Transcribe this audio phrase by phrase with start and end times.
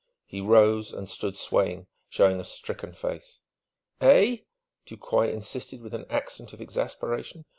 [0.25, 3.41] He rose and stood swaying, showing a stricken face.
[3.99, 4.37] "Eh?"
[4.87, 7.45] Ducroy insisted with an accent of exasperation.